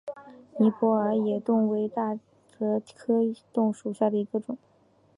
[0.59, 2.19] 尼泊尔野桐为大戟
[2.95, 4.57] 科野桐属下的一个种。